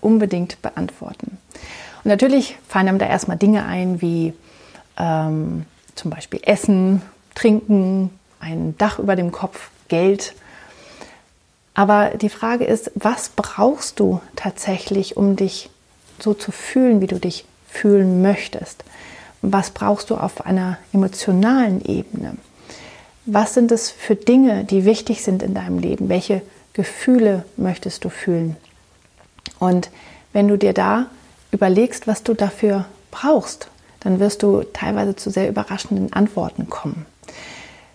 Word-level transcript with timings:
unbedingt 0.00 0.60
beantworten. 0.62 1.38
Und 2.04 2.06
natürlich 2.06 2.56
fallen 2.68 2.88
einem 2.88 2.98
da 2.98 3.06
erstmal 3.06 3.36
Dinge 3.36 3.64
ein 3.64 4.00
wie 4.00 4.32
ähm, 4.98 5.64
zum 5.94 6.10
Beispiel 6.10 6.40
Essen, 6.44 7.02
Trinken, 7.34 8.10
ein 8.40 8.76
Dach 8.78 8.98
über 8.98 9.16
dem 9.16 9.32
Kopf, 9.32 9.70
Geld. 9.88 10.34
Aber 11.74 12.10
die 12.10 12.28
Frage 12.28 12.64
ist, 12.64 12.90
was 12.94 13.30
brauchst 13.30 14.00
du 14.00 14.20
tatsächlich, 14.36 15.16
um 15.16 15.36
dich 15.36 15.70
so 16.18 16.34
zu 16.34 16.52
fühlen, 16.52 17.00
wie 17.00 17.06
du 17.06 17.18
dich 17.18 17.44
fühlen 17.68 18.22
möchtest? 18.22 18.84
Was 19.42 19.70
brauchst 19.70 20.10
du 20.10 20.16
auf 20.16 20.44
einer 20.44 20.78
emotionalen 20.92 21.84
Ebene? 21.84 22.36
Was 23.24 23.54
sind 23.54 23.70
es 23.70 23.90
für 23.90 24.16
Dinge, 24.16 24.64
die 24.64 24.84
wichtig 24.84 25.22
sind 25.22 25.42
in 25.42 25.54
deinem 25.54 25.78
Leben? 25.78 26.08
Welche 26.08 26.42
Gefühle 26.72 27.44
möchtest 27.56 28.04
du 28.04 28.08
fühlen? 28.08 28.56
Und 29.58 29.90
wenn 30.32 30.48
du 30.48 30.56
dir 30.56 30.72
da 30.72 31.06
überlegst, 31.50 32.06
was 32.06 32.22
du 32.22 32.34
dafür 32.34 32.84
brauchst, 33.10 33.68
dann 34.00 34.20
wirst 34.20 34.42
du 34.42 34.62
teilweise 34.72 35.16
zu 35.16 35.30
sehr 35.30 35.48
überraschenden 35.48 36.12
Antworten 36.12 36.68
kommen. 36.68 37.06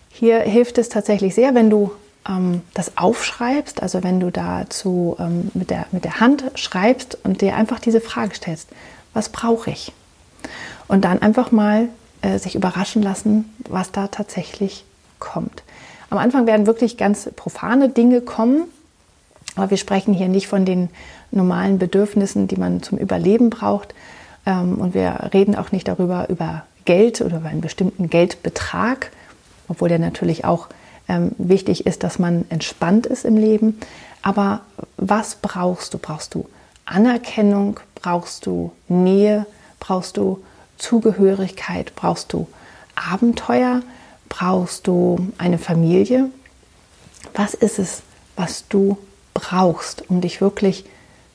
Hier 0.10 0.40
hilft 0.40 0.78
es 0.78 0.90
tatsächlich 0.90 1.36
sehr, 1.36 1.56
wenn 1.56 1.70
du 1.70 1.92
ähm, 2.28 2.62
das 2.74 2.98
aufschreibst, 2.98 3.82
also 3.82 4.04
wenn 4.04 4.20
du 4.20 4.32
dazu 4.32 5.16
ähm, 5.20 5.52
mit, 5.54 5.70
der, 5.70 5.86
mit 5.92 6.04
der 6.04 6.20
Hand 6.20 6.44
schreibst 6.56 7.18
und 7.24 7.42
dir 7.42 7.56
einfach 7.56 7.80
diese 7.80 8.02
Frage 8.02 8.36
stellst, 8.36 8.70
was 9.14 9.30
brauche 9.30 9.72
ich? 9.72 9.92
Und 10.88 11.06
dann 11.06 11.22
einfach 11.22 11.52
mal 11.52 11.88
äh, 12.22 12.38
sich 12.38 12.56
überraschen 12.56 13.02
lassen, 13.02 13.54
was 13.70 13.92
da 13.92 14.08
tatsächlich 14.08 14.86
kommt. 15.20 15.64
Am 16.10 16.18
Anfang 16.18 16.46
werden 16.46 16.68
wirklich 16.68 16.98
ganz 16.98 17.30
profane 17.36 17.90
Dinge 17.90 18.22
kommen, 18.22 18.66
aber 19.56 19.70
wir 19.70 19.78
sprechen 19.78 20.14
hier 20.14 20.28
nicht 20.28 20.48
von 20.48 20.66
den 20.66 20.90
normalen 21.32 21.80
Bedürfnissen, 21.80 22.48
die 22.48 22.58
man 22.58 22.82
zum 22.82 22.98
Überleben 22.98 23.50
braucht. 23.50 23.94
Ähm, 24.46 24.76
und 24.76 24.94
wir 24.94 25.30
reden 25.34 25.56
auch 25.56 25.72
nicht 25.72 25.88
darüber, 25.88 26.30
über 26.30 26.64
Geld 26.86 27.22
oder 27.22 27.38
über 27.38 27.50
einen 27.50 27.62
bestimmten 27.62 28.10
Geldbetrag, 28.10 29.12
obwohl 29.68 29.90
der 29.90 30.00
natürlich 30.00 30.46
auch 30.46 30.68
ähm, 31.08 31.32
wichtig 31.38 31.86
ist, 31.86 32.04
dass 32.04 32.20
man 32.20 32.46
entspannt 32.50 33.06
ist 33.06 33.26
im 33.26 33.38
Leben. 33.38 33.80
Aber 34.22 34.62
was 34.98 35.36
brauchst 35.36 35.94
du? 35.94 35.98
Brauchst 35.98 36.34
du 36.34 36.48
Anerkennung? 36.86 37.80
Brauchst 37.96 38.46
du 38.46 38.72
Nähe? 38.88 39.46
Brauchst 39.80 40.18
du 40.18 40.44
Zugehörigkeit? 40.78 41.94
Brauchst 41.96 42.34
du 42.34 42.48
Abenteuer? 42.96 43.82
Brauchst 44.30 44.88
du 44.88 45.32
eine 45.38 45.58
Familie? 45.58 46.30
Was 47.34 47.54
ist 47.54 47.80
es, 47.80 48.02
was 48.36 48.68
du 48.68 48.98
brauchst, 49.44 50.10
um 50.10 50.22
dich 50.22 50.40
wirklich 50.40 50.86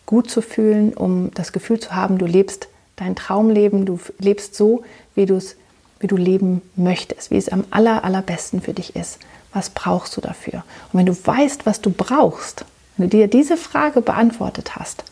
gut 0.06 0.30
zu 0.30 0.40
fühlen, 0.40 0.94
um 0.94 1.30
das 1.34 1.52
Gefühl 1.52 1.78
zu 1.78 1.94
haben, 1.94 2.16
du 2.18 2.26
lebst 2.26 2.68
dein 2.96 3.14
Traumleben, 3.14 3.84
du 3.84 4.00
lebst 4.18 4.54
so, 4.54 4.82
wie 5.14 5.26
du 5.26 5.36
es 5.36 5.56
wie 6.00 6.06
du 6.06 6.16
leben 6.16 6.62
möchtest, 6.76 7.30
wie 7.30 7.36
es 7.36 7.48
am 7.48 7.64
aller, 7.70 8.04
allerbesten 8.04 8.60
für 8.60 8.72
dich 8.72 8.94
ist. 8.94 9.18
Was 9.52 9.70
brauchst 9.70 10.16
du 10.16 10.20
dafür? 10.20 10.62
Und 10.92 11.00
wenn 11.00 11.06
du 11.06 11.12
weißt, 11.14 11.66
was 11.66 11.80
du 11.80 11.90
brauchst, 11.90 12.64
wenn 12.96 13.10
du 13.10 13.16
dir 13.16 13.28
diese 13.28 13.56
Frage 13.56 14.00
beantwortet 14.00 14.76
hast, 14.76 15.04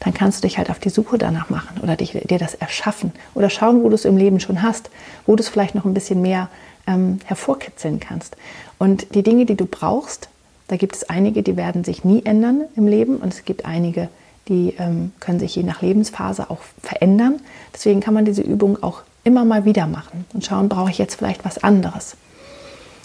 dann 0.00 0.14
kannst 0.14 0.42
du 0.42 0.48
dich 0.48 0.58
halt 0.58 0.70
auf 0.70 0.78
die 0.78 0.90
Suche 0.90 1.18
danach 1.18 1.50
machen 1.50 1.80
oder 1.82 1.96
dich, 1.96 2.12
dir 2.12 2.38
das 2.38 2.54
erschaffen 2.54 3.12
oder 3.34 3.50
schauen, 3.50 3.82
wo 3.82 3.88
du 3.88 3.94
es 3.94 4.04
im 4.04 4.16
Leben 4.16 4.40
schon 4.40 4.62
hast, 4.62 4.90
wo 5.26 5.36
du 5.36 5.42
es 5.42 5.48
vielleicht 5.48 5.74
noch 5.74 5.84
ein 5.84 5.94
bisschen 5.94 6.22
mehr 6.22 6.48
ähm, 6.86 7.18
hervorkitzeln 7.24 8.00
kannst. 8.00 8.36
Und 8.78 9.14
die 9.14 9.22
Dinge, 9.22 9.46
die 9.46 9.56
du 9.56 9.66
brauchst, 9.66 10.28
da 10.68 10.76
gibt 10.76 10.96
es 10.96 11.08
einige, 11.08 11.42
die 11.42 11.56
werden 11.56 11.84
sich 11.84 12.04
nie 12.04 12.24
ändern 12.24 12.62
im 12.74 12.86
Leben 12.86 13.16
und 13.18 13.32
es 13.32 13.44
gibt 13.44 13.64
einige, 13.64 14.08
die 14.48 14.74
ähm, 14.78 15.12
können 15.20 15.38
sich 15.38 15.54
je 15.54 15.62
nach 15.62 15.82
Lebensphase 15.82 16.50
auch 16.50 16.60
verändern. 16.82 17.40
Deswegen 17.72 18.00
kann 18.00 18.14
man 18.14 18.24
diese 18.24 18.42
Übung 18.42 18.82
auch 18.82 19.02
immer 19.24 19.44
mal 19.44 19.64
wieder 19.64 19.86
machen 19.86 20.24
und 20.32 20.44
schauen, 20.44 20.68
brauche 20.68 20.90
ich 20.90 20.98
jetzt 20.98 21.16
vielleicht 21.16 21.44
was 21.44 21.62
anderes, 21.62 22.16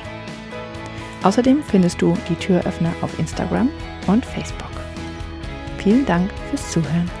Außerdem 1.22 1.62
findest 1.62 2.00
du 2.00 2.16
die 2.30 2.36
Türöffner 2.36 2.94
auf 3.02 3.18
Instagram 3.18 3.68
und 4.06 4.24
Facebook. 4.24 4.70
Vielen 5.76 6.06
Dank 6.06 6.30
fürs 6.48 6.70
Zuhören. 6.70 7.19